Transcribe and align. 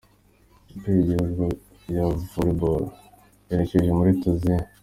Ikipe 0.61 0.87
y’igihugu 0.95 1.43
ya 1.95 2.05
Voreboro 2.31 2.85
yerekeje 3.47 3.89
muri 3.97 4.11
Tuniziya 4.19 4.65